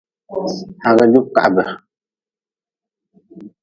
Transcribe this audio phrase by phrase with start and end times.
[0.83, 1.63] Hagjujkahbe.